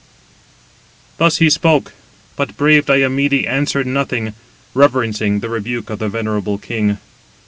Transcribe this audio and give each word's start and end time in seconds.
Thus 1.17 1.37
he 1.37 1.51
spoke; 1.51 1.93
but 2.35 2.57
brave 2.57 2.87
Diomede 2.87 3.45
answered 3.45 3.85
nothing, 3.85 4.33
reverencing 4.73 5.41
the 5.41 5.49
rebuke 5.49 5.91
of 5.91 5.99
the 5.99 6.09
venerable 6.09 6.57
king. 6.57 6.97